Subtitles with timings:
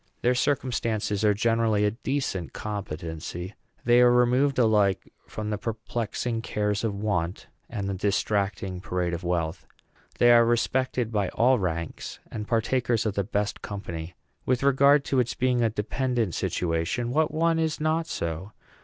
[0.23, 3.53] Their circumstances are generally a decent competency.
[3.85, 9.13] They are removed alike from the perplexing cares of want and from the distracting parade
[9.13, 9.67] of wealth.
[10.17, 14.15] They are respected by all ranks, and partakers of the best company.
[14.43, 18.53] With regard to its being a dependent situation, what one is not so?